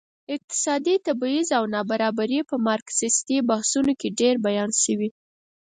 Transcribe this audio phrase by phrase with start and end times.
[0.35, 5.09] اقتصادي تبعيض او نابرابري په مارکسيستي بحثونو کې ډېر بیان شوي.